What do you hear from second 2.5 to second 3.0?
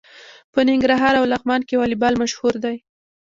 دی.